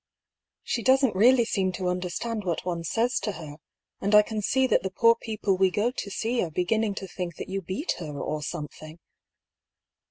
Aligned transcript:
She 0.63 0.81
doesn't 0.81 1.13
really 1.15 1.45
seem 1.45 1.71
to 1.73 1.87
understand 1.87 2.43
what 2.43 2.65
one 2.65 2.83
says 2.83 3.19
to 3.19 3.33
her; 3.33 3.57
and 3.99 4.15
I 4.15 4.23
can 4.23 4.41
see 4.41 4.65
that 4.65 4.81
the 4.81 4.89
poor 4.89 5.15
people 5.15 5.55
we 5.57 5.69
go 5.69 5.91
to 5.91 6.09
see 6.09 6.41
are 6.43 6.49
beginning 6.49 6.95
to 6.95 7.07
think 7.07 7.35
that 7.35 7.49
you 7.49 7.61
beat 7.61 7.91
her, 7.99 8.19
or 8.19 8.41
something. 8.41 8.97